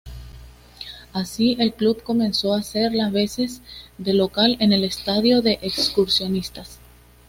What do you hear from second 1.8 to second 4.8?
comenzó hacer las veces de local en